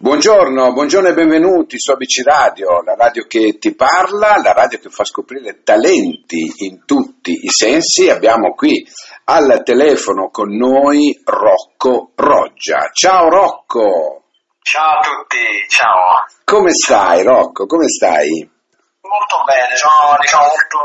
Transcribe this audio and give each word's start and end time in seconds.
Buongiorno, 0.00 0.74
buongiorno 0.74 1.08
e 1.08 1.12
benvenuti 1.12 1.76
su 1.76 1.90
ABC 1.90 2.22
Radio, 2.22 2.82
la 2.82 2.94
radio 2.94 3.26
che 3.26 3.58
ti 3.58 3.74
parla, 3.74 4.38
la 4.40 4.52
radio 4.52 4.78
che 4.78 4.90
fa 4.90 5.02
scoprire 5.02 5.64
talenti 5.64 6.38
in 6.58 6.84
tutti 6.86 7.32
i 7.42 7.48
sensi. 7.48 8.08
Abbiamo 8.08 8.54
qui 8.54 8.86
al 9.24 9.60
telefono 9.64 10.30
con 10.30 10.54
noi 10.54 11.20
Rocco 11.24 12.12
Roggia. 12.14 12.90
Ciao 12.92 13.28
Rocco! 13.28 14.22
Ciao 14.62 14.98
a 14.98 15.02
tutti, 15.02 15.66
ciao. 15.66 16.22
Come 16.44 16.70
stai 16.70 17.24
Rocco? 17.24 17.66
Come 17.66 17.88
stai? 17.88 18.30
Molto 19.02 19.42
bene, 19.50 19.74
sono 19.74 20.14
diciamo, 20.20 20.46
molto 20.46 20.78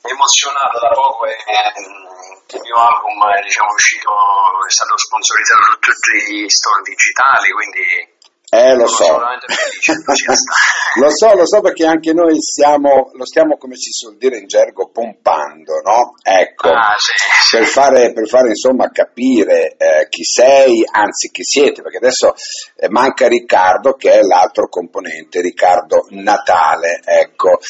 emozionato 0.00 0.78
da 0.80 0.88
poco 0.96 1.26
e 1.26 1.36
il 2.56 2.60
mio 2.64 2.76
album 2.80 3.20
è 3.36 3.42
diciamo, 3.44 3.68
uscito, 3.68 4.08
è 4.08 4.70
stato 4.72 4.96
sponsorizzato 4.96 5.60
da 5.60 5.76
tutti 5.76 6.12
gli 6.24 6.48
store 6.48 6.82
digitali, 6.88 7.52
quindi 7.52 8.16
eh, 8.52 8.74
lo 8.74 8.88
so. 8.88 9.16
lo 10.98 11.10
so, 11.10 11.34
lo 11.34 11.46
so 11.46 11.60
perché 11.60 11.86
anche 11.86 12.12
noi 12.12 12.34
stiamo, 12.40 13.12
lo 13.14 13.24
stiamo, 13.24 13.56
come 13.56 13.76
si 13.76 13.92
suol 13.92 14.16
dire 14.16 14.38
in 14.38 14.48
gergo, 14.48 14.90
pompando, 14.90 15.80
no? 15.84 16.14
Ecco, 16.20 16.68
ah, 16.70 16.94
sì, 16.96 17.12
sì. 17.48 17.56
Per, 17.58 17.66
fare, 17.66 18.12
per, 18.12 18.26
fare, 18.26 18.48
insomma 18.48 18.90
capire 18.90 19.76
eh, 19.76 20.08
chi 20.08 20.24
sei, 20.24 20.82
anzi 20.84 21.30
chi 21.30 21.44
siete, 21.44 21.80
perché 21.80 21.98
adesso 21.98 22.34
eh, 22.74 22.88
manca 22.88 23.28
Riccardo 23.28 23.92
che 23.92 24.14
è 24.14 24.20
l'altro 24.20 24.68
componente, 24.68 25.40
Riccardo 25.40 26.06
Natale, 26.10 27.02
ecco, 27.04 27.60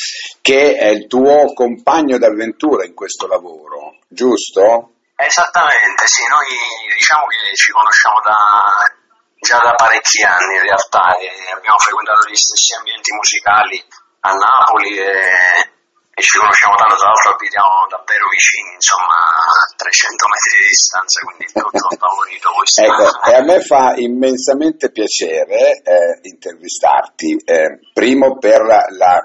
che 0.41 0.77
è 0.77 0.87
il 0.87 1.07
tuo 1.09 1.53
compagno 1.53 2.17
d'avventura 2.17 2.87
in 2.87 2.95
questo 2.95 3.27
lavoro, 3.27 3.99
giusto? 4.09 4.93
Esattamente, 5.15 6.07
sì, 6.07 6.23
noi 6.27 6.97
diciamo 6.97 7.27
che 7.27 7.55
ci 7.55 7.71
conosciamo 7.71 8.17
da 8.25 8.99
già 9.41 9.59
da 9.59 9.75
parecchi 9.75 10.23
anni 10.23 10.57
in 10.57 10.63
realtà 10.63 11.17
abbiamo 11.57 11.79
frequentato 11.81 12.29
gli 12.29 12.37
stessi 12.37 12.75
ambienti 12.77 13.13
musicali 13.13 13.83
a 14.21 14.33
Napoli 14.37 14.99
e, 15.01 15.73
e 16.13 16.21
ci 16.23 16.37
conosciamo 16.37 16.77
tanto, 16.77 16.97
tra 16.97 17.09
l'altro 17.09 17.33
abitiamo 17.33 17.89
davvero 17.89 18.29
vicini, 18.29 18.77
insomma 18.77 19.17
a 19.17 19.75
300 19.81 20.27
metri 20.29 20.53
di 20.61 20.69
distanza, 20.69 21.17
quindi 21.25 21.45
tutto 21.57 21.89
favorito 21.97 22.49
questo. 22.53 22.85
Ecco, 22.85 23.09
e 23.25 23.35
a 23.35 23.43
me 23.43 23.61
fa 23.65 23.95
immensamente 23.97 24.93
piacere 24.93 25.81
eh, 25.81 26.21
intervistarti, 26.21 27.41
eh, 27.41 27.81
primo 27.95 28.37
per 28.37 28.61
la, 28.61 29.25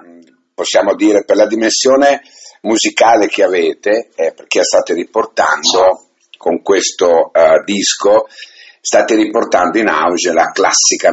possiamo 0.56 0.96
dire, 0.96 1.26
per 1.26 1.36
la 1.36 1.48
dimensione 1.48 2.24
musicale 2.62 3.28
che 3.28 3.44
avete, 3.44 4.10
eh, 4.16 4.32
perché 4.32 4.64
state 4.64 4.94
riportando 4.94 6.08
con 6.38 6.62
questo 6.62 7.32
uh, 7.34 7.64
disco 7.64 8.28
state 8.86 9.16
riportando 9.16 9.80
in 9.80 9.88
auge 9.88 10.32
la 10.32 10.52
classica, 10.52 11.10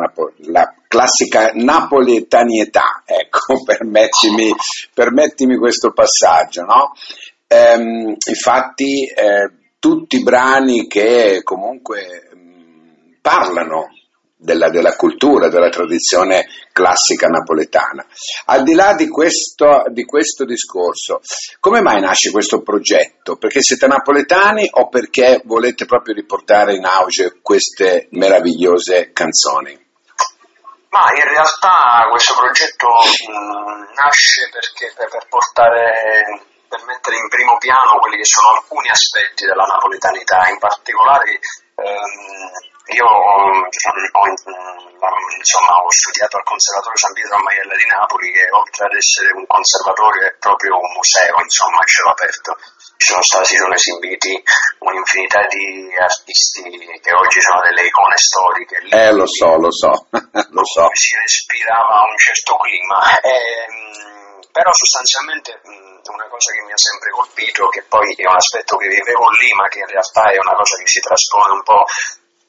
la 0.48 0.75
classica 0.87 1.53
napoletanietà, 1.55 3.03
ecco, 3.06 3.62
permettimi, 3.64 4.53
permettimi 4.92 5.56
questo 5.56 5.91
passaggio, 5.92 6.64
no? 6.64 6.92
Ehm, 7.47 8.14
infatti 8.29 9.06
eh, 9.06 9.51
tutti 9.79 10.17
i 10.17 10.23
brani 10.23 10.87
che 10.87 11.41
comunque 11.42 12.29
mh, 12.34 12.39
mm, 12.39 13.12
parlano 13.23 13.89
della, 14.43 14.69
della, 14.71 14.97
cultura, 14.97 15.48
della 15.48 15.69
tradizione 15.69 16.47
classica 16.73 17.29
napoletana. 17.29 18.05
Al 18.47 18.65
di 18.65 18.75
là 18.75 18.95
di 18.95 19.09
questo, 19.09 19.85
di 19.89 20.05
questo, 20.05 20.45
discorso, 20.45 21.21
come 21.61 21.81
mai 21.81 22.01
nasce 22.01 22.31
questo 22.31 22.61
progetto? 22.63 23.37
Perché 23.37 23.63
siete 23.63 23.87
napoletani 23.87 24.69
o 24.73 24.89
perché 24.89 25.41
volete 25.45 25.87
proprio 25.87 26.15
riportare 26.15 26.75
in 26.75 26.85
auge 26.85 27.39
queste 27.41 28.09
meravigliose 28.11 29.13
canzoni? 29.13 29.79
Ma 30.91 31.09
in 31.15 31.25
realtà 31.25 32.07
questo 32.11 32.35
progetto 32.35 32.89
mm, 32.89 33.95
nasce 33.95 34.51
perché, 34.53 34.93
per, 34.95 35.09
per 35.09 35.27
portare 35.29 36.51
per 36.73 36.85
mettere 36.87 37.17
in 37.17 37.29
primo 37.29 37.59
piano 37.59 38.01
quelli 38.01 38.17
che 38.17 38.25
sono 38.25 38.57
alcuni 38.57 38.89
aspetti 38.89 39.45
della 39.45 39.64
napoletanità, 39.64 40.48
in 40.48 40.57
particolare 40.58 41.39
ehm, 41.77 42.71
io 42.87 43.07
ho, 43.07 43.63
insomma, 45.39 45.73
ho, 45.79 45.91
studiato 45.91 46.37
al 46.37 46.43
Conservatorio 46.43 46.98
San 46.98 47.13
Pietro 47.13 47.37
a 47.37 47.43
Maiella 47.43 47.77
di 47.77 47.87
Napoli 47.87 48.33
che 48.33 48.51
oltre 48.51 48.87
ad 48.87 48.95
essere 48.95 49.31
un 49.33 49.47
conservatorio 49.47 50.27
è 50.27 50.35
proprio 50.39 50.79
un 50.79 50.91
museo, 50.95 51.39
insomma, 51.39 51.79
a 51.79 51.87
cielo 51.87 52.11
aperto. 52.11 52.57
Ci 52.97 53.07
sono 53.11 53.23
stati, 53.23 53.57
sono 53.57 53.75
esibiti 53.75 54.43
un'infinità 54.79 55.47
di 55.47 55.95
artisti 55.98 56.63
che 57.01 57.15
oggi 57.15 57.41
sono 57.41 57.61
delle 57.63 57.87
icone 57.87 58.17
storiche. 58.17 58.79
Lì, 58.83 58.91
eh, 58.91 59.13
lo 59.13 59.27
so, 59.27 59.57
lo 59.57 59.70
so, 59.70 60.07
lo 60.51 60.64
so. 60.64 60.89
Si 60.93 61.17
respirava 61.17 62.03
un 62.03 62.17
certo 62.19 62.57
clima. 62.59 63.19
E, 63.20 63.31
ehm, 63.31 64.41
però 64.51 64.70
sostanzialmente 64.73 65.61
una 66.11 66.29
cosa 66.29 66.53
che 66.53 66.63
mi 66.63 66.73
ha 66.73 66.79
sempre 66.79 67.11
colpito, 67.11 67.69
che 67.69 67.83
poi 67.89 68.13
è 68.14 68.27
un 68.27 68.37
aspetto 68.37 68.77
che 68.77 68.89
vivevo 68.89 69.31
lì, 69.39 69.53
ma 69.55 69.69
che 69.69 69.79
in 69.79 69.87
realtà 69.87 70.31
è 70.31 70.39
una 70.39 70.55
cosa 70.55 70.77
che 70.77 70.87
si 70.87 71.01
traspone 71.01 71.53
un 71.53 71.63
po' 71.63 71.85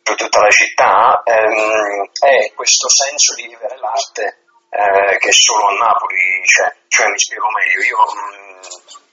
per 0.03 0.15
tutta 0.15 0.41
la 0.41 0.49
città, 0.49 1.21
ehm, 1.23 2.09
è 2.19 2.51
questo 2.53 2.89
senso 2.89 3.33
di 3.35 3.47
vivere 3.47 3.77
l'arte 3.79 4.43
eh, 4.69 5.17
che 5.17 5.31
solo 5.31 5.67
a 5.67 5.77
Napoli 5.77 6.41
c'è. 6.43 6.75
Cioè, 6.87 7.07
mi 7.07 7.19
spiego 7.19 7.47
meglio, 7.49 7.79
io 7.87 7.97
mh, 7.97 8.43
mm, 8.43 9.03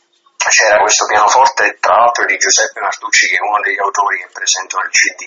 c'era 0.49 0.79
questo 0.81 1.07
pianoforte, 1.07 1.79
tra 1.81 1.95
l'altro 1.95 2.25
di 2.25 2.37
Giuseppe 2.37 2.81
Martucci, 2.81 3.29
che 3.29 3.37
è 3.37 3.41
uno 3.41 3.61
degli 3.63 3.79
autori 3.79 4.19
che 4.19 4.29
presentano 4.33 4.83
il 4.85 4.91
CD, 4.91 5.25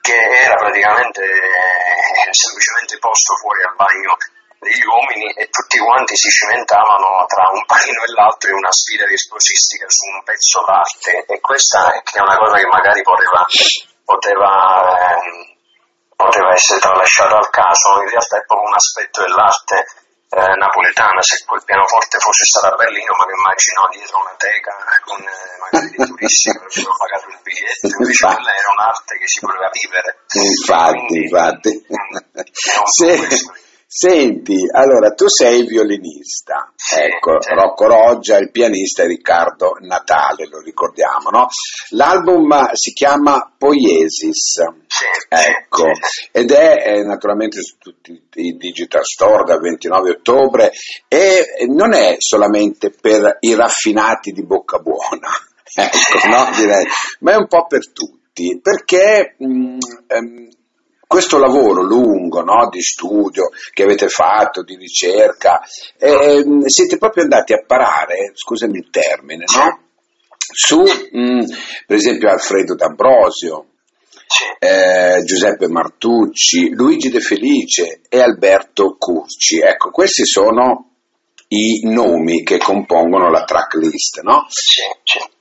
che 0.00 0.18
era 0.44 0.54
praticamente 0.54 1.22
eh, 1.24 2.32
semplicemente 2.32 2.98
posto 2.98 3.34
fuori 3.36 3.62
al 3.64 3.74
bagno 3.74 4.16
degli 4.58 4.84
uomini 4.86 5.32
e 5.34 5.48
tutti 5.48 5.78
quanti 5.78 6.16
si 6.16 6.30
cimentavano 6.30 7.26
tra 7.26 7.50
un 7.50 7.64
panino 7.66 8.02
e 8.02 8.12
l'altro 8.14 8.50
in 8.50 8.56
una 8.56 8.72
sfida 8.72 9.04
virtuosistica 9.04 9.84
su 9.88 10.06
un 10.08 10.22
pezzo 10.22 10.64
d'arte 10.64 11.24
e 11.26 11.40
questa 11.40 11.92
è 11.92 12.20
una 12.20 12.36
cosa 12.36 12.56
che 12.56 12.66
magari 12.66 13.02
poteva 13.02 13.44
poteva, 14.06 14.94
eh, 15.18 15.58
poteva 16.14 16.52
essere 16.54 16.78
tralasciato 16.78 17.34
al 17.34 17.50
caso, 17.50 18.00
in 18.00 18.08
realtà 18.08 18.38
è 18.38 18.46
proprio 18.46 18.68
un 18.70 18.78
aspetto 18.78 19.20
dell'arte 19.20 19.84
eh, 20.30 20.54
napoletana, 20.54 21.20
se 21.22 21.42
quel 21.44 21.62
pianoforte 21.66 22.18
fosse 22.18 22.44
stato 22.46 22.72
a 22.72 22.76
Berlino, 22.78 23.12
ma 23.18 23.26
mi 23.26 23.34
immagino 23.34 23.88
dietro 23.90 24.22
una 24.22 24.34
teca 24.38 24.72
con 25.02 25.18
eh, 25.18 25.56
magari 25.58 25.90
dei 25.90 26.06
turisti 26.06 26.50
che 26.50 26.58
avrebbero 26.62 26.94
pagato 26.96 27.26
il 27.34 27.40
biglietto, 27.42 27.86
invece 27.98 28.24
quella 28.24 28.54
era 28.54 28.70
un'arte 28.78 29.18
che 29.18 29.26
si 29.26 29.40
voleva 29.42 29.68
vivere. 29.74 30.08
Infatti, 30.38 30.94
Quindi, 30.94 31.18
infatti. 31.26 31.72
Mh, 31.86 32.16
Senti, 33.98 34.68
allora 34.70 35.14
tu 35.14 35.26
sei 35.26 35.66
violinista, 35.66 36.70
sì, 36.76 36.96
ecco, 37.00 37.40
sì. 37.40 37.54
Rocco 37.54 37.86
Roggia, 37.86 38.36
il 38.36 38.50
pianista 38.50 39.04
è 39.04 39.06
Riccardo 39.06 39.78
Natale, 39.80 40.46
lo 40.48 40.60
ricordiamo, 40.60 41.30
no? 41.30 41.46
L'album 41.92 42.72
si 42.74 42.92
chiama 42.92 43.50
Poiesis, 43.56 44.60
sì, 44.86 45.04
ecco, 45.30 45.86
ed 46.30 46.50
è, 46.50 46.82
è, 46.82 47.02
naturalmente 47.04 47.62
su 47.62 47.76
tutti 47.78 48.22
i 48.34 48.58
digital 48.58 49.02
store 49.02 49.44
dal 49.44 49.60
29 49.60 50.10
ottobre 50.10 50.72
e 51.08 51.64
non 51.66 51.94
è 51.94 52.16
solamente 52.18 52.90
per 52.90 53.38
i 53.40 53.54
raffinati 53.54 54.30
di 54.32 54.44
bocca 54.44 54.76
buona, 54.76 55.30
ecco, 55.74 56.28
no? 56.28 56.50
Direi, 56.54 56.84
ma 57.20 57.32
è 57.32 57.36
un 57.36 57.46
po' 57.46 57.64
per 57.66 57.90
tutti, 57.90 58.60
perché 58.60 59.36
mh, 59.38 59.46
mm, 59.46 59.78
ehm, 60.06 60.48
questo 61.06 61.38
lavoro 61.38 61.82
lungo 61.82 62.42
no, 62.42 62.68
di 62.68 62.82
studio 62.82 63.50
che 63.72 63.84
avete 63.84 64.08
fatto, 64.08 64.62
di 64.62 64.76
ricerca, 64.76 65.60
eh, 65.98 66.44
siete 66.66 66.98
proprio 66.98 67.22
andati 67.22 67.52
a 67.52 67.62
parare, 67.64 68.32
scusami 68.34 68.78
il 68.78 68.90
termine, 68.90 69.44
no? 69.54 69.84
su 70.52 70.80
mh, 70.80 71.44
per 71.86 71.96
esempio 71.96 72.30
Alfredo 72.30 72.74
D'Ambrosio, 72.74 73.66
eh, 74.58 75.22
Giuseppe 75.24 75.68
Martucci, 75.68 76.70
Luigi 76.70 77.10
De 77.10 77.20
Felice 77.20 78.00
e 78.08 78.20
Alberto 78.20 78.96
Curci. 78.98 79.60
Ecco, 79.60 79.90
questi 79.90 80.26
sono 80.26 80.90
i 81.48 81.80
nomi 81.84 82.42
che 82.42 82.58
compongono 82.58 83.30
la 83.30 83.44
tracklist, 83.44 84.20
no? 84.22 84.46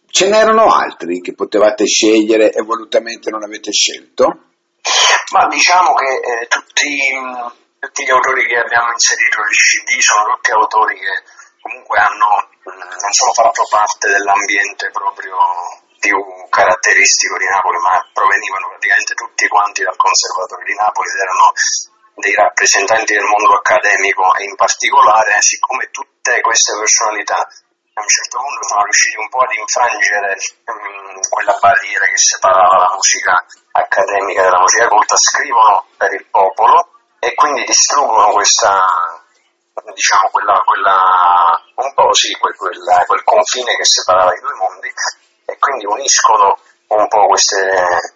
Ce 0.08 0.30
n'erano 0.30 0.72
altri 0.72 1.20
che 1.20 1.34
potevate 1.34 1.86
scegliere 1.86 2.52
e 2.52 2.62
volutamente 2.62 3.30
non 3.30 3.44
avete 3.44 3.72
scelto? 3.72 4.40
Ma 5.32 5.48
diciamo 5.48 5.94
che 5.94 6.12
eh, 6.22 6.48
tutti, 6.48 6.90
tutti, 7.80 8.04
gli 8.04 8.12
autori 8.12 8.46
che 8.46 8.60
abbiamo 8.60 8.92
inserito 8.92 9.42
nel 9.42 9.52
CD 9.52 10.00
sono 10.00 10.36
tutti 10.36 10.52
autori 10.52 10.96
che 11.00 11.24
comunque 11.62 12.00
hanno, 12.00 12.50
non 12.64 13.12
solo 13.12 13.34
fatto 13.34 13.66
parte 13.70 14.10
dell'ambiente 14.10 14.92
proprio 14.92 15.36
più 16.00 16.18
caratteristico 16.50 17.38
di 17.38 17.46
Napoli, 17.46 17.78
ma 17.80 17.98
provenivano 18.14 18.70
praticamente 18.70 19.14
tutti 19.16 19.48
quanti 19.48 19.82
dal 19.82 19.98
Conservatorio 19.98 20.66
di 20.66 20.76
Napoli 20.76 21.10
ed 21.10 21.20
erano 21.20 21.46
dei 22.16 22.36
rappresentanti 22.36 23.14
del 23.14 23.26
mondo 23.26 23.56
accademico 23.56 24.36
e 24.36 24.44
in 24.44 24.56
particolare, 24.56 25.42
siccome 25.42 25.90
tutte 25.90 26.40
queste 26.42 26.78
personalità 26.78 27.48
a 27.96 28.02
un 28.02 28.08
certo 28.12 28.38
punto 28.38 28.68
sono 28.68 28.84
riusciti 28.84 29.18
un 29.18 29.30
po' 29.30 29.40
ad 29.40 29.52
infrangere 29.56 30.36
um, 30.68 31.20
quella 31.30 31.58
barriera 31.60 32.06
che 32.06 32.18
separava 32.20 32.78
la 32.78 32.92
musica 32.94 33.34
accademica 33.72 34.44
dalla 34.44 34.60
musica 34.60 34.88
colta, 34.88 35.16
scrivono 35.16 35.86
per 35.98 36.14
il 36.14 36.26
popolo 36.30 36.90
quindi 37.36 37.64
distruggono 37.66 38.32
questa, 38.32 38.86
diciamo, 39.94 40.30
quella, 40.32 40.62
quella, 40.66 41.62
un 41.76 41.94
po' 41.94 42.14
sì, 42.14 42.34
quel, 42.38 42.56
quella, 42.56 43.04
quel 43.06 43.24
confine 43.24 43.76
che 43.76 43.86
separava 43.86 44.34
i 44.34 44.40
due 44.40 44.54
mondi 44.56 44.92
e 45.46 45.58
quindi 45.60 45.86
uniscono 45.86 46.58
un 46.88 47.08
po' 47.08 47.28
queste, 47.28 48.16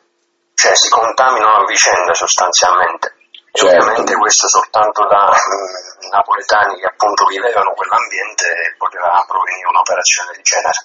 cioè 0.56 0.76
si 0.76 0.90
contaminano 0.90 1.62
a 1.62 1.66
vicenda 1.66 2.14
sostanzialmente. 2.14 3.16
E 3.60 3.68
certo. 3.68 3.84
ovviamente 3.84 4.16
questo 4.16 4.48
soltanto 4.48 5.06
da 5.08 5.36
mm, 5.36 6.10
napoletani 6.12 6.80
che 6.80 6.88
appunto 6.88 7.26
vivevano 7.26 7.74
quell'ambiente 7.76 8.76
poteva 8.78 9.24
provenire 9.28 9.68
un'operazione 9.68 10.32
del 10.32 10.44
genere. 10.44 10.80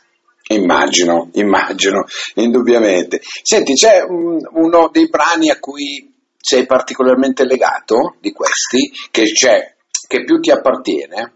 Immagino, 0.46 1.30
immagino, 1.34 2.04
indubbiamente. 2.34 3.20
Senti, 3.22 3.74
c'è 3.74 4.02
un, 4.02 4.42
uno 4.58 4.88
dei 4.90 5.08
brani 5.08 5.50
a 5.50 5.60
cui 5.60 6.12
sei 6.36 6.66
particolarmente 6.66 7.44
legato 7.44 8.16
di 8.18 8.32
questi, 8.32 8.90
che, 9.10 9.22
che 9.32 10.24
più 10.24 10.40
ti 10.40 10.50
appartiene? 10.50 11.32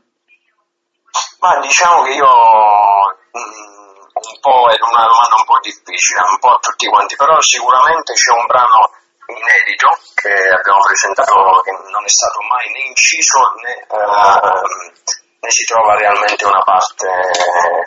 Ma 1.38 1.58
diciamo 1.60 2.02
che 2.02 2.14
io 2.18 2.26
mm, 2.26 3.78
un 4.12 4.38
po' 4.42 4.66
è 4.68 4.76
una 4.82 5.06
domanda 5.06 5.38
un 5.38 5.46
po' 5.46 5.58
difficile, 5.62 6.20
un 6.28 6.38
po' 6.40 6.50
a 6.50 6.58
tutti 6.60 6.88
quanti, 6.88 7.14
però 7.14 7.40
sicuramente 7.40 8.12
c'è 8.12 8.32
un 8.34 8.46
brano 8.46 8.90
inedito 9.28 9.88
che 10.14 10.32
abbiamo 10.32 10.80
presentato 10.84 11.60
che 11.62 11.72
non 11.72 12.04
è 12.04 12.08
stato 12.08 12.40
mai 12.48 12.66
né 12.72 12.80
inciso 12.88 13.38
né, 13.62 13.86
uh, 13.88 15.18
né 15.40 15.50
si 15.50 15.64
trova 15.64 15.96
realmente 15.96 16.44
una 16.44 16.62
parte 16.62 17.06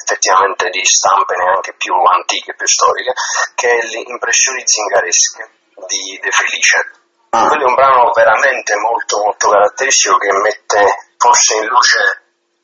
effettivamente 0.01 0.69
di 0.69 0.83
stampe 0.85 1.35
neanche 1.35 1.73
più 1.73 1.93
antiche, 1.93 2.55
più 2.55 2.67
storiche, 2.67 3.13
che 3.55 3.69
è 3.69 3.81
le 3.87 4.03
impressioni 4.07 4.61
zingaresche 4.65 5.49
di 5.87 6.19
De 6.21 6.31
Felice. 6.31 6.91
Ah. 7.31 7.47
Quello 7.47 7.65
è 7.65 7.69
un 7.69 7.75
brano 7.75 8.11
veramente 8.11 8.75
molto 8.77 9.23
molto 9.23 9.49
caratteristico 9.49 10.17
che 10.17 10.31
mette 10.31 11.13
forse 11.17 11.55
in 11.55 11.65
luce 11.67 11.99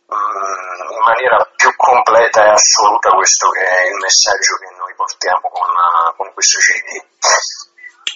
mh, 0.08 0.92
in 0.92 1.04
maniera 1.04 1.52
più 1.56 1.74
completa 1.76 2.46
e 2.46 2.50
assoluta 2.50 3.12
questo 3.12 3.50
che 3.50 3.64
è 3.64 3.88
il 3.88 3.96
messaggio 3.96 4.56
che 4.58 4.76
noi 4.78 4.94
portiamo 4.96 5.50
con, 5.50 5.68
con 6.16 6.34
questo 6.34 6.60
CD. 6.60 7.06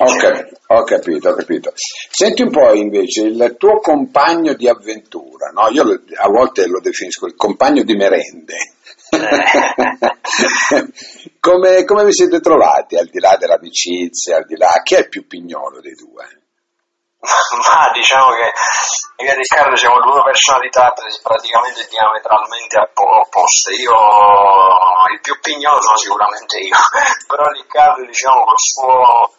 Ho, 0.04 0.16
cap- 0.16 0.50
ho, 0.68 0.84
capito, 0.84 1.30
ho 1.30 1.36
capito. 1.36 1.72
Senti 1.76 2.42
un 2.42 2.50
po' 2.50 2.74
invece 2.74 3.22
il 3.22 3.56
tuo 3.60 3.80
compagno 3.80 4.54
di 4.54 4.68
avventura, 4.68 5.52
no? 5.54 5.70
io 5.70 5.84
a 5.84 6.28
volte 6.28 6.66
lo 6.66 6.80
definisco 6.80 7.28
il 7.28 7.36
compagno 7.36 7.84
di 7.84 7.96
merende. 7.96 8.56
come, 11.40 11.84
come 11.84 12.06
vi 12.06 12.14
siete 12.14 12.40
trovati 12.40 12.96
al 12.96 13.08
di 13.08 13.20
là 13.20 13.36
dell'amicizia, 13.38 14.38
al 14.38 14.46
di 14.46 14.58
là 14.58 14.82
chi 14.84 14.96
è 14.96 15.00
il 15.00 15.10
più 15.10 15.28
pignolo 15.28 15.82
dei 15.82 15.94
due? 15.94 16.40
ma 17.22 17.92
diciamo 17.94 18.32
che 18.32 19.24
io 19.24 19.30
e 19.30 19.36
Riccardo 19.36 19.76
siamo 19.76 20.02
due 20.02 20.24
personalità 20.24 20.92
praticamente 21.22 21.88
diametralmente 21.88 22.90
opposte. 22.96 23.74
Io, 23.74 23.94
il 25.14 25.22
più 25.22 25.40
pignolo 25.40 25.80
sono 25.80 25.98
sicuramente 25.98 26.58
io, 26.58 26.74
però 27.28 27.44
Riccardo, 27.52 28.04
diciamo, 28.06 28.46
col 28.46 28.58
suo 28.58 29.34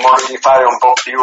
modo 0.00 0.26
di 0.26 0.36
fare 0.38 0.64
un 0.64 0.78
po' 0.78 0.92
più, 0.92 1.18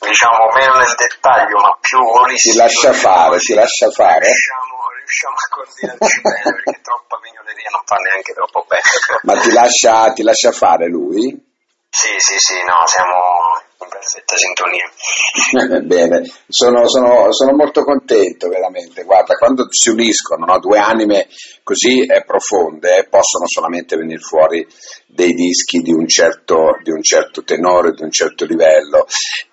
diciamo, 0.00 0.50
meno 0.54 0.74
nel 0.76 0.94
dettaglio, 0.96 1.58
ma 1.60 1.76
più 1.80 1.98
olistico. 1.98 2.52
Si 2.52 2.58
lascia 2.58 2.92
fare, 2.92 3.38
si 3.38 3.54
lascia 3.54 3.90
fare. 3.90 4.26
Riusciamo, 4.26 4.74
riusciamo 4.98 5.34
a 5.34 5.48
coordinarci 5.54 6.20
bene, 6.22 6.62
perché 6.62 6.80
troppa 6.82 7.18
pignoleria 7.22 7.70
non 7.70 7.82
fa 7.84 7.96
neanche 7.96 8.32
troppo 8.32 8.64
bene. 8.68 8.82
Ma 9.22 9.40
ti 9.40 9.52
lascia, 9.52 10.12
ti 10.12 10.22
lascia 10.22 10.52
fare 10.52 10.88
lui? 10.88 11.46
Sì, 11.90 12.14
sì, 12.18 12.38
sì, 12.38 12.62
no, 12.64 12.86
siamo 12.86 13.66
in 13.80 13.88
perfetta 13.88 14.36
sintonia. 14.36 15.86
Bene, 15.86 16.22
sono, 16.48 16.88
sono, 16.88 17.32
sono, 17.32 17.52
molto 17.54 17.82
contento 17.82 18.48
veramente. 18.48 19.04
Guarda, 19.04 19.34
quando 19.34 19.66
si 19.70 19.90
uniscono 19.90 20.44
no, 20.44 20.58
due 20.58 20.78
anime 20.78 21.28
così 21.62 22.00
eh, 22.00 22.24
profonde, 22.24 23.06
possono 23.08 23.46
solamente 23.46 23.96
venire 23.96 24.20
fuori 24.20 24.66
dei 25.06 25.32
dischi 25.32 25.78
di 25.80 25.92
un, 25.92 26.08
certo, 26.08 26.78
di 26.82 26.90
un 26.90 27.02
certo 27.02 27.44
tenore, 27.44 27.92
di 27.92 28.02
un 28.02 28.10
certo 28.10 28.44
livello. 28.44 29.06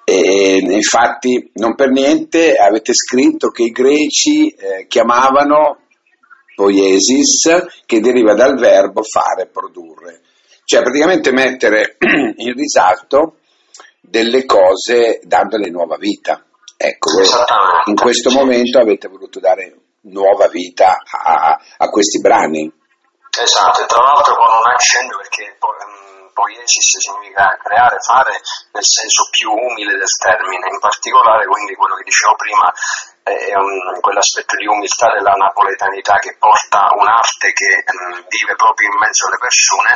E 0.04 0.58
infatti, 0.58 1.52
non 1.54 1.76
per 1.76 1.90
niente 1.90 2.56
avete 2.56 2.94
scritto 2.94 3.50
che 3.50 3.64
i 3.64 3.72
greci 3.72 4.50
eh, 4.50 4.88
chiamavano 4.88 5.82
poiesis, 6.56 7.84
che 7.86 8.00
deriva 8.00 8.34
dal 8.34 8.58
verbo 8.58 9.04
fare, 9.04 9.48
produrre. 9.48 10.22
Cioè 10.64 10.82
praticamente 10.82 11.32
mettere 11.32 11.98
in 12.38 12.54
risalto 12.54 13.38
delle 14.08 14.46
cose 14.46 15.20
dandole 15.24 15.70
nuova 15.70 15.98
vita. 15.98 16.44
Ecco, 16.78 17.10
in 17.86 17.96
questo 17.96 18.32
momento 18.32 18.80
avete 18.80 19.08
voluto 19.08 19.40
dare 19.40 19.74
nuova 20.02 20.48
vita 20.48 20.98
a, 21.04 21.58
a 21.78 21.90
questi 21.90 22.20
brani. 22.20 22.72
Esatto, 23.38 23.82
e 23.82 23.86
tra 23.86 24.02
l'altro 24.02 24.36
con 24.36 24.48
un 24.48 24.68
accento 24.72 25.18
perché 25.18 25.58
um, 25.60 26.32
poiesis 26.32 27.00
significa 27.00 27.58
creare, 27.64 27.98
fare 28.00 28.40
nel 28.72 28.86
senso 28.86 29.28
più 29.30 29.52
umile 29.52 29.98
del 29.98 30.16
termine, 30.20 30.68
in 30.72 30.80
particolare 30.80 31.46
quindi 31.46 31.76
quello 31.76 31.96
che 31.96 32.04
dicevo 32.04 32.36
prima 32.36 32.72
è 33.24 33.56
un, 33.56 34.00
quell'aspetto 34.00 34.56
di 34.56 34.68
umiltà 34.68 35.12
della 35.12 35.34
napoletanità 35.34 36.16
che 36.20 36.36
porta 36.38 36.92
un'arte 36.96 37.52
che 37.52 37.84
um, 37.92 38.24
vive 38.28 38.56
proprio 38.56 38.88
in 38.92 39.00
mezzo 39.00 39.28
alle 39.28 39.40
persone, 39.40 39.92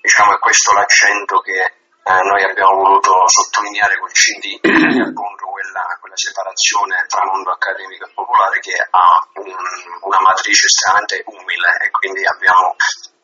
diciamo 0.00 0.34
è 0.34 0.38
questo 0.38 0.72
l'accento 0.72 1.40
che 1.40 1.81
eh, 2.02 2.22
noi 2.26 2.42
abbiamo 2.42 2.82
voluto 2.82 3.26
sottolineare 3.28 3.94
col 3.98 4.10
CD 4.10 4.58
appunto 5.06 5.46
quella, 5.46 5.86
quella, 6.02 6.18
separazione 6.18 7.06
tra 7.06 7.22
mondo 7.24 7.50
accademico 7.50 8.06
e 8.06 8.12
popolare 8.12 8.58
che 8.58 8.74
ha 8.74 9.06
un, 9.38 9.54
una 10.02 10.20
matrice 10.20 10.66
estremamente 10.66 11.22
umile 11.30 11.78
e 11.78 11.90
quindi 11.90 12.26
abbiamo 12.26 12.74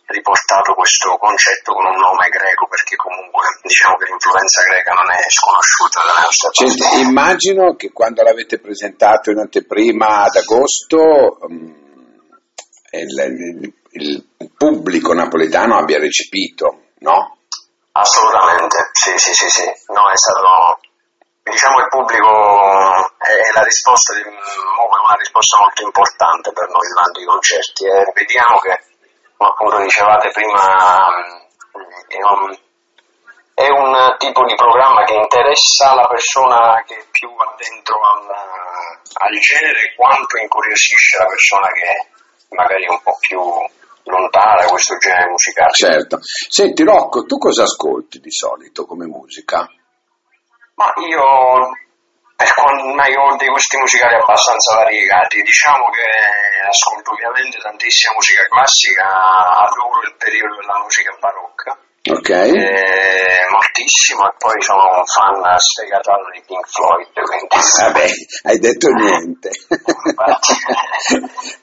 riportato 0.08 0.72
questo 0.74 1.18
concetto 1.18 1.74
con 1.74 1.84
un 1.84 1.98
nome 1.98 2.28
greco 2.30 2.66
perché 2.70 2.96
comunque 2.96 3.44
diciamo 3.62 3.96
che 3.96 4.06
l'influenza 4.06 4.62
greca 4.62 4.92
non 4.94 5.10
è 5.10 5.20
sconosciuta 5.26 5.98
dalle 6.06 6.22
nostre 6.22 6.48
parti. 6.54 6.78
Cioè, 6.78 7.02
immagino 7.02 7.74
che 7.74 7.90
quando 7.92 8.22
l'avete 8.22 8.60
presentato 8.60 9.30
in 9.30 9.38
anteprima 9.38 10.22
ad 10.22 10.36
agosto 10.36 11.38
um, 11.42 11.74
il, 12.94 13.72
il, 13.90 14.24
il 14.38 14.50
pubblico 14.56 15.12
napoletano 15.12 15.76
abbia 15.76 15.98
recepito, 15.98 16.94
no? 17.00 17.37
Assolutamente, 17.98 18.90
sì, 18.92 19.18
sì, 19.18 19.34
sì, 19.34 19.48
sì. 19.48 19.66
No, 19.88 20.08
è 20.08 20.16
stato, 20.16 20.78
diciamo 21.42 21.80
il 21.80 21.88
pubblico 21.88 22.30
è 23.18 23.50
la 23.54 23.62
risposta 23.64 24.14
di, 24.14 24.22
una 24.22 25.16
risposta 25.18 25.58
molto 25.58 25.82
importante 25.82 26.52
per 26.52 26.68
noi 26.68 26.86
durante 26.94 27.20
i 27.20 27.24
concerti 27.24 27.86
e 27.86 28.12
vediamo 28.14 28.58
che, 28.60 28.78
come 29.36 29.50
appunto 29.50 29.78
dicevate 29.80 30.30
prima, 30.30 30.96
è 32.06 32.22
un, 32.22 32.56
è 33.54 33.68
un 33.68 34.14
tipo 34.18 34.44
di 34.44 34.54
programma 34.54 35.02
che 35.02 35.14
interessa 35.14 35.94
la 35.94 36.06
persona 36.06 36.80
che 36.86 37.04
più 37.10 37.34
va 37.34 37.52
dentro 37.56 37.98
al, 37.98 38.30
al 39.26 39.38
genere 39.40 39.94
quanto 39.96 40.38
incuriosisce 40.38 41.18
la 41.18 41.26
persona 41.26 41.66
che 41.72 42.06
magari 42.54 42.84
è 42.84 42.90
un 42.90 43.02
po' 43.02 43.16
più 43.18 43.42
lontana 44.08 44.66
questo 44.66 44.96
genere 44.96 45.30
musicale. 45.30 45.72
Certo. 45.72 46.18
Senti 46.20 46.82
Rocco, 46.82 47.24
tu 47.24 47.38
cosa 47.38 47.62
ascolti 47.62 48.20
di 48.20 48.30
solito 48.30 48.84
come 48.84 49.06
musica? 49.06 49.68
Ma 50.74 50.92
io 50.96 51.72
per 52.38 52.54
ho 52.54 53.36
dei 53.36 53.48
gusti 53.48 53.76
musicali 53.78 54.14
abbastanza 54.14 54.76
variegati, 54.76 55.42
diciamo 55.42 55.90
che 55.90 56.06
ascolto 56.68 57.10
ovviamente 57.10 57.58
tantissima 57.58 58.14
musica 58.14 58.44
classica, 58.44 59.04
adoro 59.66 60.02
il 60.06 60.14
periodo 60.16 60.54
della 60.54 60.78
musica 60.80 61.16
barocca. 61.18 61.76
Ok. 62.10 62.30
Eh, 62.30 63.42
moltissimo 63.50 64.22
e 64.30 64.34
poi 64.38 64.62
sono 64.62 64.98
un 64.98 65.04
fan 65.04 65.42
sfegatato 65.58 66.30
di 66.32 66.40
Pink 66.46 66.68
Floyd. 66.70 67.10
Quindi... 67.12 67.56
Vabbè, 67.82 68.06
hai 68.44 68.58
detto 68.58 68.88
niente. 68.88 69.50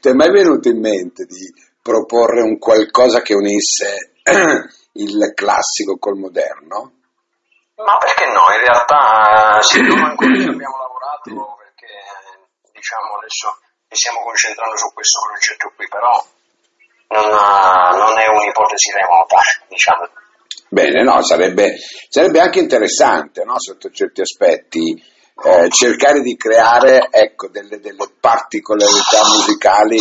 Ti 0.01 0.09
è 0.09 0.13
mai 0.13 0.31
venuto 0.31 0.67
in 0.67 0.79
mente 0.81 1.23
di 1.23 1.51
proporre 1.85 2.41
un 2.41 2.57
qualcosa 2.57 3.21
che 3.21 3.35
unisse 3.35 4.17
il 4.97 5.33
classico 5.35 5.99
col 5.99 6.17
moderno? 6.17 6.93
Ma 7.75 7.97
perché 7.97 8.25
no? 8.25 8.41
In 8.57 8.61
realtà 8.65 9.61
sì, 9.61 9.81
noi 9.81 10.01
ancora 10.01 10.33
ci 10.33 10.49
abbiamo 10.49 10.77
lavorato 10.81 11.55
perché 11.61 11.93
diciamo 12.73 13.21
adesso 13.21 13.59
ci 13.89 13.97
stiamo 14.01 14.25
concentrando 14.25 14.75
su 14.77 14.93
questo 14.95 15.19
progetto 15.29 15.73
qui, 15.75 15.87
però 15.87 16.25
non, 17.09 17.29
non 17.29 18.17
è 18.17 18.25
un'ipotesi 18.33 18.89
remota, 18.89 19.37
diciamo. 19.69 20.09
Bene, 20.69 21.03
no, 21.03 21.21
sarebbe, 21.21 21.75
sarebbe 22.09 22.39
anche 22.39 22.59
interessante 22.59 23.43
no, 23.43 23.59
sotto 23.59 23.91
certi 23.91 24.21
aspetti 24.21 24.97
eh, 25.43 25.69
cercare 25.69 26.21
di 26.21 26.35
creare 26.35 27.09
ecco, 27.11 27.47
delle, 27.49 27.79
delle 27.79 28.09
particolarità 28.19 29.21
musicali 29.35 29.99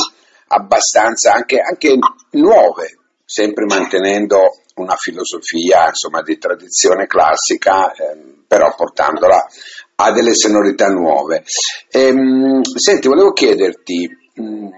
abbastanza 0.48 1.32
anche, 1.32 1.60
anche 1.60 1.98
nuove, 2.32 2.98
sempre 3.24 3.64
mantenendo 3.66 4.58
una 4.76 4.96
filosofia 4.96 5.88
insomma, 5.88 6.22
di 6.22 6.38
tradizione 6.38 7.06
classica, 7.06 7.92
ehm, 7.92 8.44
però 8.46 8.74
portandola 8.74 9.46
ha 9.96 10.12
delle 10.12 10.34
sonorità 10.34 10.86
nuove. 10.86 11.44
Ehm, 11.90 12.62
senti, 12.62 13.08
volevo 13.08 13.32
chiederti, 13.32 14.08
mh, 14.34 14.42
mm, 14.42 14.68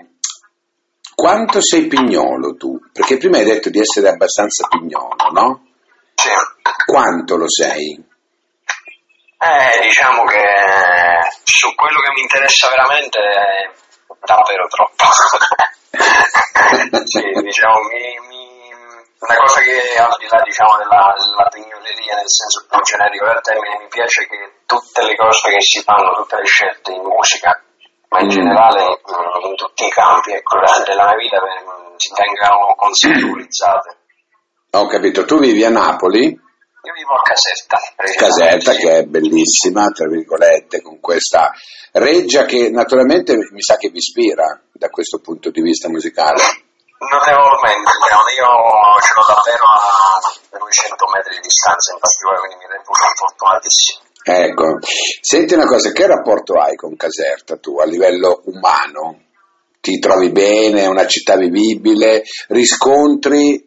quanto 1.15 1.63
sei 1.63 1.87
pignolo 1.87 2.55
tu? 2.57 2.79
Perché 2.93 3.17
prima 3.17 3.39
hai 3.39 3.45
detto 3.45 3.71
di 3.71 3.81
essere 3.81 4.09
abbastanza 4.09 4.67
pignolo, 4.69 5.17
no? 5.33 5.67
Sì. 6.15 6.29
Quanto 6.85 7.37
lo 7.37 7.49
sei? 7.49 8.05
Eh, 9.39 9.81
diciamo 9.83 10.25
che 10.25 10.43
su 11.45 11.75
quello 11.75 12.01
che 12.01 12.13
mi 12.15 12.23
interessa 12.23 12.69
veramente 12.69 13.19
davvero 14.27 14.67
troppo. 14.67 15.05
sì, 17.07 17.23
diciamo, 17.41 17.81
mi, 17.89 18.19
mi, 18.29 18.75
una 19.19 19.37
cosa 19.39 19.61
che 19.61 19.97
al 19.97 20.15
di 20.19 20.27
là 20.29 20.43
diciamo, 20.43 20.77
della, 20.77 21.15
della 21.17 21.49
pignoleria 21.49 22.17
nel 22.17 22.29
senso 22.29 22.67
più 22.69 22.79
generico 22.83 23.25
del 23.25 23.41
termine 23.41 23.79
mi 23.81 23.89
piace 23.89 24.27
che 24.27 24.61
tutte 24.67 25.03
le 25.03 25.17
cose 25.17 25.49
che 25.49 25.63
si 25.63 25.81
fanno, 25.83 26.21
tutte 26.21 26.37
le 26.37 26.45
scelte 26.45 26.93
in 26.93 27.03
musica, 27.03 27.59
ma 28.11 28.21
in 28.21 28.27
mm. 28.27 28.31
generale 28.31 28.85
in, 28.85 28.99
in, 29.49 29.57
tutti 29.57 29.87
i 29.87 29.91
campi 29.91 30.33
ecco, 30.33 30.59
della 30.85 31.07
mia 31.07 31.17
vita 31.17 31.41
si 31.97 32.13
tengano 32.13 32.75
consensualizzate. 32.77 33.97
Ho 34.73 34.87
capito, 34.87 35.25
tu 35.25 35.39
vivi 35.39 35.65
a 35.65 35.71
Napoli? 35.71 36.39
Io 36.87 36.93
vivo 36.95 37.19
a 37.19 37.23
Caserta. 37.27 37.83
Caserta 38.15 38.73
che 38.79 38.99
è 38.99 39.03
bellissima, 39.03 39.89
tra 39.91 40.07
virgolette, 40.07 40.81
con 40.83 41.01
questa 41.01 41.51
reggia 41.91 42.45
che 42.45 42.71
naturalmente 42.71 43.35
mi 43.51 43.61
sa 43.61 43.77
che 43.77 43.89
vi 43.89 43.99
ispira 43.99 44.63
da 44.71 44.89
questo 44.89 45.19
punto 45.19 45.51
di 45.51 45.61
vista 45.63 45.89
musicale. 45.89 46.39
Notevolmente, 47.11 47.91
io 48.39 48.51
ce 49.03 49.13
l'ho 49.19 49.27
davvero 49.27 49.67
a 49.67 50.59
200 50.59 51.07
metri 51.13 51.35
di 51.35 51.43
distanza 51.43 51.93
in 51.93 51.99
particolare, 51.99 52.39
quindi 52.47 52.65
mi 52.65 52.71
reputo 52.71 53.03
fortunatissimo. 53.19 53.99
Ecco, 54.23 54.79
senti 55.21 55.55
una 55.55 55.67
cosa, 55.67 55.91
che 55.91 56.07
rapporto 56.07 56.55
hai 56.55 56.77
con 56.77 56.95
Caserta 56.95 57.57
tu 57.59 57.81
a 57.81 57.85
livello 57.85 58.43
umano? 58.45 59.25
Ti 59.81 59.99
trovi 59.99 60.31
bene, 60.31 60.83
è 60.83 60.87
una 60.87 61.07
città 61.07 61.37
vivibile, 61.37 62.23
riscontri 62.49 63.66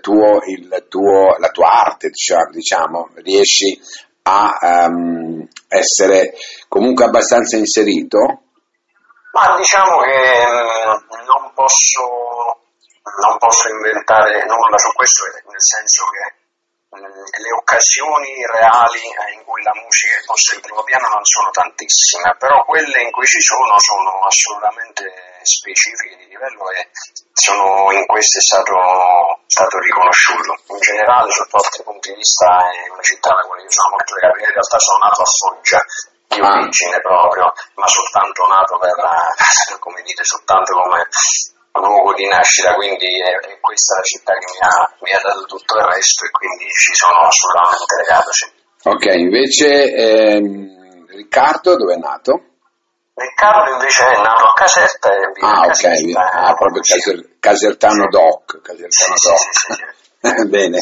tuo, 0.00 0.40
tuo, 0.88 1.36
la 1.38 1.48
tua 1.50 1.68
arte, 1.68 2.08
diciamo, 2.08 2.50
diciamo 2.50 3.10
riesci 3.16 3.80
a 4.22 4.86
um, 4.88 5.46
essere 5.68 6.34
comunque 6.68 7.04
abbastanza 7.04 7.56
inserito? 7.56 8.18
Ma 9.32 9.56
diciamo 9.56 10.00
che 10.00 10.44
um, 10.44 11.24
non, 11.26 11.52
posso, 11.54 12.02
non 13.22 13.38
posso 13.38 13.68
inventare 13.68 14.44
nulla 14.46 14.78
su 14.78 14.92
questo, 14.94 15.24
nel 15.46 15.62
senso 15.62 16.04
che 16.10 16.39
le 16.90 17.52
occasioni 17.54 18.44
reali 18.50 18.98
eh, 18.98 19.38
in 19.38 19.44
cui 19.44 19.62
la 19.62 19.74
musica 19.78 20.18
è 20.18 20.24
posta 20.26 20.54
in 20.56 20.60
primo 20.60 20.82
piano 20.82 21.06
non 21.06 21.24
sono 21.24 21.50
tantissime, 21.50 22.34
però 22.36 22.64
quelle 22.64 23.02
in 23.02 23.12
cui 23.12 23.26
ci 23.26 23.40
sono 23.40 23.78
sono 23.78 24.26
assolutamente 24.26 25.06
specifiche 25.42 26.16
di 26.16 26.26
livello 26.26 26.68
e 26.70 26.90
sono 27.32 27.92
in 27.92 28.04
questo 28.06 28.38
è 28.38 28.42
stato, 28.42 28.74
stato 29.46 29.78
riconosciuto. 29.78 30.58
In 30.66 30.80
generale, 30.80 31.30
sotto 31.30 31.56
altri 31.56 31.82
punti 31.84 32.10
di 32.10 32.16
vista, 32.16 32.58
è 32.70 32.90
una 32.90 33.02
città 33.02 33.30
alla 33.30 33.46
quale 33.46 33.62
io 33.62 33.70
sono 33.70 33.90
molto 33.90 34.14
legato. 34.14 34.38
In 34.40 34.50
realtà 34.50 34.78
sono 34.78 34.98
nato 34.98 35.22
a 35.22 35.30
Foggia, 35.30 35.80
di 36.26 36.40
ah. 36.40 36.48
origine 36.58 37.00
proprio, 37.00 37.52
ma 37.74 37.86
soltanto 37.86 38.46
nato 38.46 38.78
per, 38.78 38.98
come 39.78 40.02
dite, 40.02 40.24
soltanto 40.24 40.74
come 40.74 41.06
luogo 41.78 42.14
di 42.14 42.26
nascita, 42.26 42.74
quindi 42.74 43.06
è, 43.20 43.46
è, 43.46 43.60
questa 43.60 43.96
la 43.96 44.02
città 44.02 44.32
che 44.34 44.46
mi 44.50 44.66
ha, 44.66 44.96
mi 45.00 45.10
ha, 45.12 45.20
dato 45.22 45.44
tutto 45.46 45.78
il 45.78 45.84
resto 45.84 46.24
e 46.24 46.30
quindi 46.30 46.64
ci 46.70 46.94
sono 46.94 47.18
assolutamente 47.20 47.94
legato. 47.96 48.32
Sì. 48.32 48.58
Ok, 48.82 49.04
invece 49.14 49.92
ehm, 49.92 51.06
Riccardo 51.08 51.76
dove 51.76 51.94
è 51.94 51.98
nato? 51.98 52.44
Riccardo 53.14 53.72
invece 53.72 54.04
è 54.06 54.16
nato 54.16 54.44
a 54.44 54.52
Caserta 54.54 55.12
e 55.12 55.32
vive 55.34 55.46
ah, 55.46 55.60
a 55.60 55.66
Caserta. 55.66 56.20
Ok, 56.20 56.34
ah, 56.34 56.54
proprio 56.54 56.82
caser, 56.82 57.28
Casertano 57.38 58.08
Doc. 58.08 58.60
Casertano 58.62 59.16
sì, 59.16 59.28
doc. 59.28 59.38
Sì, 59.50 60.48
Bene. 60.48 60.78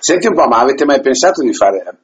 Senti 0.00 0.26
un 0.26 0.34
po', 0.34 0.46
ma 0.46 0.58
avete 0.58 0.84
mai 0.84 1.00
pensato 1.00 1.42
di 1.42 1.54
fare... 1.54 1.98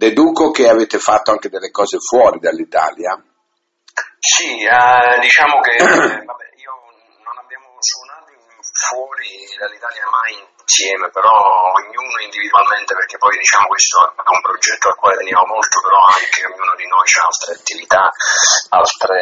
Deduco 0.00 0.50
che 0.50 0.66
avete 0.66 0.98
fatto 0.98 1.30
anche 1.30 1.50
delle 1.50 1.70
cose 1.70 1.98
fuori 1.98 2.38
dall'Italia? 2.38 3.22
Sì, 4.18 4.64
eh, 4.64 5.18
diciamo 5.20 5.60
che 5.60 5.76
fuori 8.88 9.44
dall'Italia 9.58 10.06
mai 10.08 10.48
insieme, 10.70 11.10
però 11.10 11.72
ognuno 11.74 12.18
individualmente, 12.22 12.94
perché 12.94 13.18
poi 13.18 13.36
diciamo 13.36 13.66
questo 13.66 14.14
è 14.16 14.30
un 14.30 14.40
progetto 14.40 14.88
al 14.88 14.96
quale 14.96 15.16
teniamo 15.16 15.46
molto, 15.46 15.80
però 15.80 15.98
anche 16.06 16.46
ognuno 16.46 16.74
di 16.76 16.86
noi 16.86 17.06
ha 17.18 17.24
altre 17.26 17.54
attività, 17.54 18.10
altre, 18.70 19.18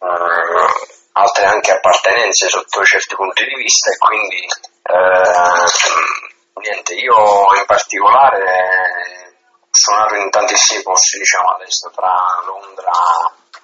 eh, 0.00 0.66
altre 1.12 1.44
anche 1.44 1.72
appartenenze 1.72 2.48
sotto 2.48 2.84
certi 2.84 3.14
punti 3.14 3.44
di 3.44 3.54
vista 3.54 3.90
e 3.90 3.96
quindi 3.96 4.42
eh, 4.44 5.64
niente, 6.60 6.94
io 6.94 7.54
in 7.56 7.64
particolare 7.66 9.38
ho 9.60 9.68
suonato 9.70 10.14
in 10.16 10.30
tantissimi 10.30 10.82
posti 10.82 11.18
diciamo 11.18 11.48
all'estero, 11.54 11.94
tra 11.94 12.14
Londra 12.44 12.90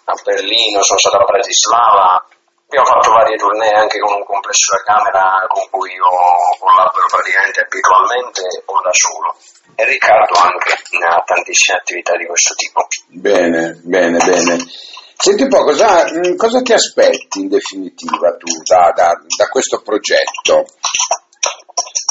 a 0.09 0.15
Berlino, 0.23 0.83
sono 0.83 0.99
stato 0.99 1.17
a 1.17 1.25
Bratislava, 1.25 2.25
Abbiamo 2.69 2.87
fatto 2.87 3.13
varie 3.13 3.37
tournée 3.37 3.73
anche 3.73 3.99
con 4.01 4.13
un 4.13 4.25
complesso 4.25 4.75
da 4.75 4.83
camera 4.83 5.47
con 5.47 5.63
cui 5.71 5.93
io 5.93 6.05
collaboro 6.59 7.07
praticamente 7.09 7.61
abitualmente 7.61 8.43
o 8.65 8.81
da 8.83 8.91
solo. 8.93 9.37
E 9.77 9.85
Riccardo 9.85 10.35
anche 10.35 10.75
ha 11.07 11.23
tantissime 11.25 11.79
attività 11.79 12.17
di 12.17 12.27
questo 12.27 12.55
tipo. 12.55 12.87
Bene, 13.09 13.79
bene, 13.85 14.19
bene. 14.19 14.59
Senti 15.17 15.45
un 15.45 15.49
po', 15.49 15.63
cosa, 15.63 16.05
mm, 16.11 16.37
cosa 16.37 16.61
ti 16.61 16.73
aspetti 16.73 17.41
in 17.41 17.49
definitiva 17.49 18.37
tu 18.37 18.51
da, 18.65 18.93
da, 18.95 19.13
da 19.37 19.49
questo 19.49 19.81
progetto? 19.83 20.67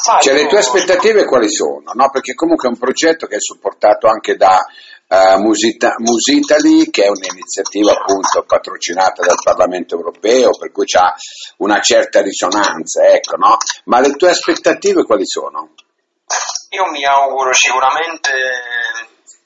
Ah, 0.08 0.18
cioè, 0.20 0.34
io... 0.34 0.42
le 0.42 0.48
tue 0.48 0.58
aspettative 0.58 1.24
quali 1.26 1.50
sono? 1.50 1.92
No? 1.92 2.10
Perché 2.10 2.34
comunque 2.34 2.68
è 2.68 2.72
un 2.72 2.78
progetto 2.78 3.26
che 3.26 3.36
è 3.36 3.40
supportato 3.40 4.08
anche 4.08 4.36
da 4.36 4.64
uh, 5.08 5.38
Musita- 5.38 5.96
Musitali, 5.98 6.90
che 6.90 7.04
è 7.04 7.08
un'iniziativa 7.08 7.92
appunto 7.92 8.44
patrocinata 8.44 9.24
dal 9.24 9.40
Parlamento 9.42 9.96
europeo, 9.96 10.50
per 10.50 10.72
cui 10.72 10.86
ha 10.98 11.14
una 11.58 11.80
certa 11.80 12.22
risonanza, 12.22 13.06
ecco, 13.06 13.36
no? 13.36 13.56
Ma 13.84 14.00
le 14.00 14.12
tue 14.12 14.30
aspettative 14.30 15.04
quali 15.04 15.26
sono? 15.26 15.74
Io 16.70 16.90
mi 16.90 17.04
auguro 17.04 17.52
sicuramente 17.52 18.32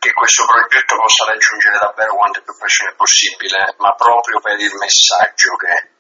che 0.01 0.13
questo 0.15 0.47
progetto 0.47 0.97
possa 0.97 1.27
raggiungere 1.27 1.79
davvero 1.79 2.17
quante 2.17 2.41
più 2.41 2.57
persone 2.57 2.95
possibile, 2.97 3.75
ma 3.79 3.93
proprio 3.95 4.41
per 4.41 4.59
il 4.59 4.73
messaggio 4.81 5.57
che, 5.61 5.93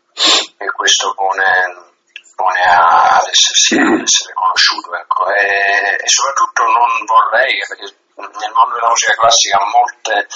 che 0.57 0.67
questo 0.73 1.12
pone, 1.12 1.93
pone 2.35 2.62
ad, 2.64 3.29
essersi, 3.29 3.76
ad 3.76 4.00
essere 4.00 4.33
conosciuto. 4.33 4.97
Ecco. 4.97 5.29
E, 5.29 6.00
e, 6.00 6.09
soprattutto 6.09 6.62
non 6.64 7.05
vorrei, 7.05 7.61
perché 7.69 7.95
nel 8.21 8.53
mondo 8.53 8.75
della 8.75 8.89
musica 8.89 9.15
classica 9.15 9.59
molte 9.65 10.27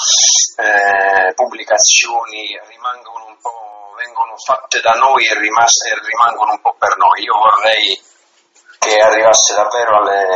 eh, 0.56 1.34
pubblicazioni 1.34 2.58
rimangono 2.68 3.26
un 3.26 3.36
po', 3.40 3.94
vengono 3.96 4.36
fatte 4.36 4.80
da 4.80 4.92
noi 4.96 5.26
e, 5.26 5.38
rimas- 5.38 5.84
e 5.84 5.94
rimangono 6.00 6.52
un 6.52 6.60
po' 6.60 6.74
per 6.78 6.96
noi. 6.96 7.22
Io 7.22 7.36
vorrei 7.36 8.00
che 8.78 8.98
arrivasse 9.00 9.54
davvero 9.54 9.96
alle, 9.98 10.26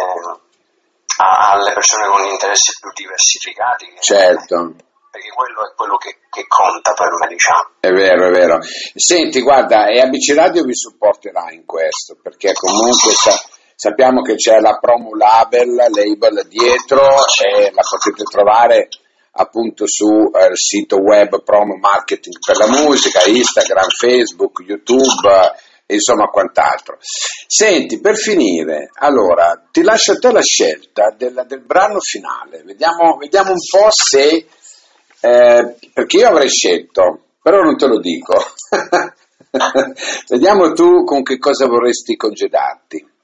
alle 1.19 1.73
persone 1.73 2.07
con 2.07 2.25
interessi 2.25 2.73
più 2.81 2.91
diversificati. 2.93 3.87
Certo. 4.01 4.75
Perché 5.11 5.31
quello 5.31 5.65
è 5.65 5.75
quello 5.75 5.97
che, 5.97 6.19
che, 6.31 6.47
conta 6.47 6.93
per 6.93 7.09
me, 7.19 7.27
diciamo. 7.29 7.71
È 7.81 7.91
vero, 7.91 8.29
è 8.29 8.31
vero. 8.31 8.59
Senti, 8.95 9.41
guarda, 9.41 9.89
e 9.89 10.01
ABC 10.01 10.35
Radio 10.35 10.65
vi 10.65 10.75
supporterà 10.75 11.51
in 11.51 11.65
questo, 11.65 12.17
perché 12.23 12.53
comunque 12.53 13.13
sa, 13.13 13.35
Sappiamo 13.81 14.23
che 14.23 14.35
c'è 14.35 14.59
la 14.59 14.77
Promo 14.81 15.15
Label, 15.15 15.73
label 15.73 16.49
dietro 16.49 17.07
e 17.47 17.71
la 17.71 17.83
potete 17.89 18.25
trovare 18.25 18.89
appunto 19.31 19.85
sul 19.87 20.35
eh, 20.35 20.51
sito 20.55 20.97
web 20.97 21.45
Promo 21.45 21.77
Marketing 21.77 22.35
per 22.45 22.57
la 22.57 22.67
musica, 22.67 23.23
Instagram, 23.25 23.87
Facebook, 23.97 24.65
YouTube 24.67 25.29
e 25.87 25.95
insomma 25.95 26.27
quant'altro. 26.27 26.99
Senti, 27.01 28.01
per 28.01 28.17
finire, 28.17 28.91
allora 28.95 29.63
ti 29.71 29.83
lascio 29.83 30.11
a 30.11 30.17
te 30.17 30.33
la 30.33 30.43
scelta 30.43 31.15
del, 31.17 31.45
del 31.47 31.61
brano 31.61 32.01
finale, 32.01 32.65
vediamo, 32.65 33.17
vediamo, 33.17 33.51
un 33.51 33.63
po' 33.71 33.91
se, 33.93 34.45
eh, 35.21 35.77
perché 35.95 36.17
io 36.17 36.27
avrei 36.27 36.49
scelto, 36.49 37.27
però 37.41 37.63
non 37.63 37.77
te 37.77 37.87
lo 37.87 38.01
dico. 38.01 38.35
vediamo 40.31 40.73
tu 40.73 41.05
con 41.05 41.23
che 41.23 41.39
cosa 41.39 41.69
vorresti 41.69 42.17
congedarti. 42.17 43.17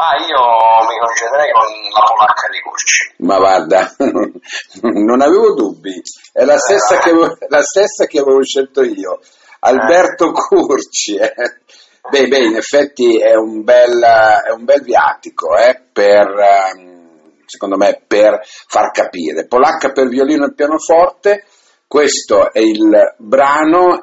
Ah, 0.00 0.16
io 0.16 0.88
mi 0.88 0.96
concederei 0.98 1.52
con 1.52 1.68
la 1.92 2.00
polacca 2.08 2.48
di 2.48 2.60
Curci. 2.62 3.14
Ma 3.18 3.36
guarda, 3.36 3.94
non 4.96 5.20
avevo 5.20 5.52
dubbi, 5.52 6.00
è 6.32 6.42
la 6.44 6.56
stessa, 6.56 6.96
eh, 6.96 7.00
che, 7.00 7.10
avevo, 7.10 7.36
la 7.48 7.62
stessa 7.62 8.06
che 8.06 8.18
avevo 8.18 8.42
scelto 8.42 8.82
io, 8.82 9.20
Alberto 9.60 10.30
eh. 10.30 10.32
Curci. 10.32 11.16
Eh. 11.16 11.34
Beh, 12.08 12.28
beh, 12.28 12.38
in 12.38 12.56
effetti 12.56 13.20
è 13.20 13.34
un 13.34 13.62
bel, 13.62 14.00
è 14.00 14.50
un 14.52 14.64
bel 14.64 14.80
viatico 14.80 15.54
eh, 15.58 15.78
per, 15.92 16.28
um, 16.74 17.42
secondo 17.44 17.76
me, 17.76 18.02
per 18.06 18.40
far 18.42 18.92
capire. 18.92 19.46
Polacca 19.46 19.92
per 19.92 20.08
violino 20.08 20.46
e 20.46 20.54
pianoforte, 20.54 21.44
questo 21.86 22.50
è 22.52 22.60
il 22.60 23.16
brano. 23.18 24.02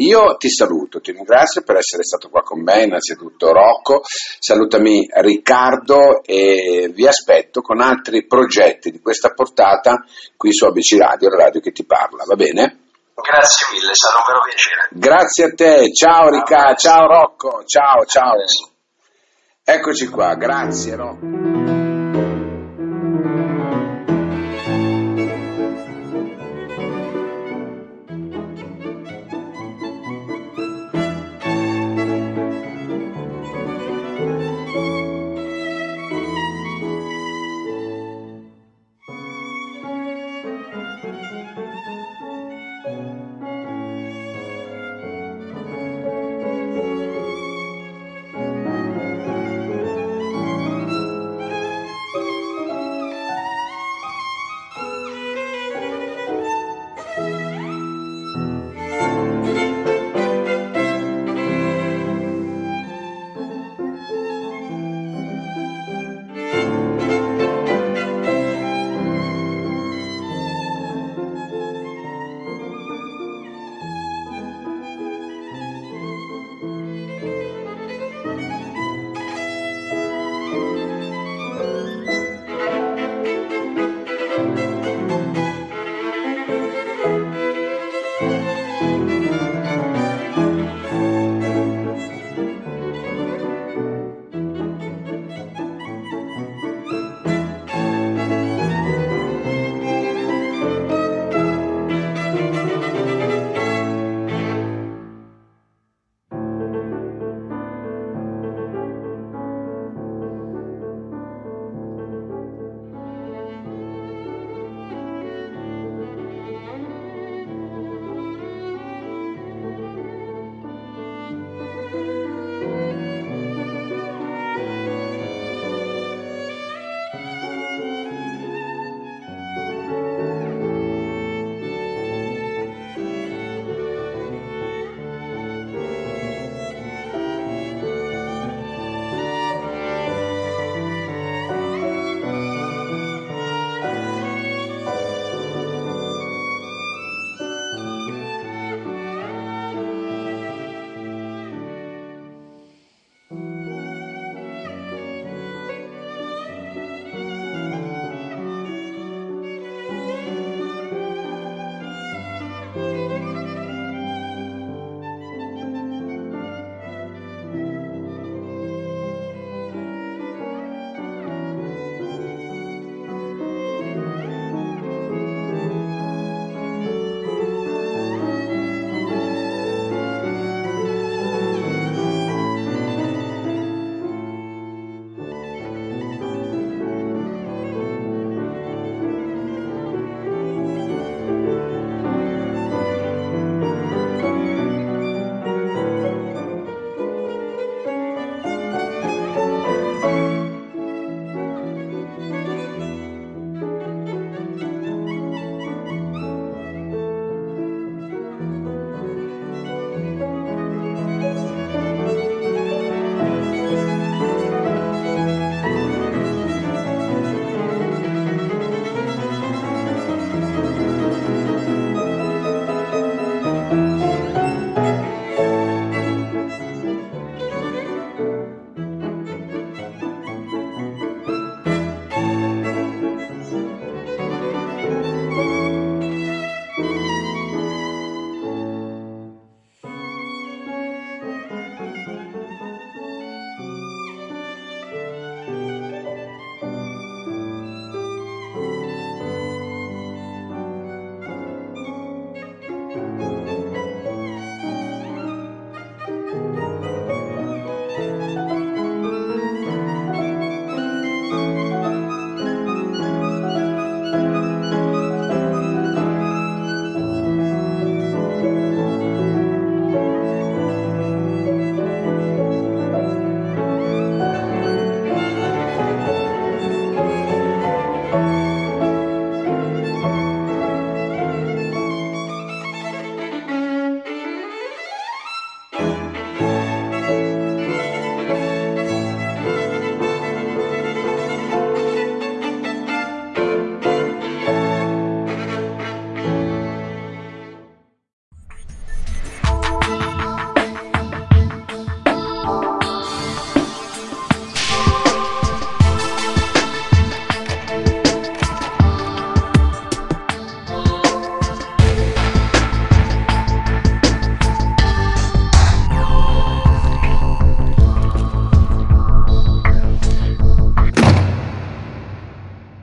Io 0.00 0.36
ti 0.36 0.48
saluto, 0.48 1.00
ti 1.00 1.10
ringrazio 1.10 1.62
per 1.62 1.76
essere 1.76 2.04
stato 2.04 2.28
qua 2.28 2.42
con 2.42 2.62
me, 2.62 2.84
innanzitutto 2.84 3.52
Rocco, 3.52 4.02
salutami 4.38 5.08
Riccardo 5.12 6.22
e 6.22 6.88
vi 6.94 7.06
aspetto 7.06 7.62
con 7.62 7.80
altri 7.80 8.24
progetti 8.26 8.92
di 8.92 9.00
questa 9.00 9.30
portata 9.30 10.04
qui 10.36 10.52
su 10.52 10.66
ABC 10.66 10.96
Radio, 10.98 11.30
la 11.30 11.44
radio 11.44 11.60
che 11.60 11.72
ti 11.72 11.84
parla, 11.84 12.22
va 12.24 12.36
bene? 12.36 12.78
Grazie 13.14 13.66
mille, 13.72 13.94
sarà 13.94 14.18
un 14.18 14.24
vero 14.28 14.40
piacere. 14.44 14.88
Grazie 14.92 15.44
a 15.44 15.52
te, 15.52 15.92
ciao 15.92 16.28
Riccardo, 16.30 16.76
ciao 16.76 17.06
Rocco, 17.06 17.64
ciao 17.64 18.04
ciao. 18.04 18.34
Eccoci 19.64 20.06
qua, 20.06 20.34
grazie 20.34 20.94
Rocco. 20.94 21.77